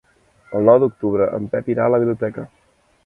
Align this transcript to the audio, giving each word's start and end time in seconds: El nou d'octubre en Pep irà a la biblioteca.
El 0.59 0.63
nou 0.69 0.79
d'octubre 0.83 1.27
en 1.41 1.47
Pep 1.53 1.69
irà 1.75 1.85
a 1.91 1.95
la 1.97 2.01
biblioteca. 2.05 2.47